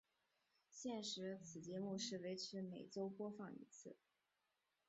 [0.71, 3.95] 现时此节目是维持每周播放一次。